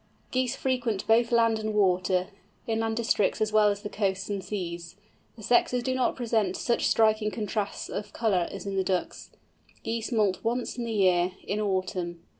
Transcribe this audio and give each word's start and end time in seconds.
Geese 0.31 0.55
frequent 0.55 1.05
both 1.05 1.31
land 1.31 1.59
and 1.59 1.75
water, 1.75 2.29
inland 2.65 2.97
districts 2.97 3.39
as 3.39 3.51
well 3.53 3.69
as 3.69 3.83
the 3.83 3.87
coasts 3.89 4.31
and 4.31 4.43
seas. 4.43 4.95
The 5.37 5.43
sexes 5.43 5.83
do 5.83 5.93
not 5.93 6.15
present 6.15 6.57
such 6.57 6.87
striking 6.87 7.29
contrasts 7.29 7.87
of 7.87 8.11
colour 8.11 8.47
as 8.49 8.65
in 8.65 8.75
the 8.75 8.83
Ducks. 8.83 9.29
Geese 9.83 10.11
moult 10.11 10.43
once 10.43 10.75
in 10.75 10.85
the 10.85 10.91
year, 10.91 11.33
in 11.47 11.61
autumn. 11.61 12.23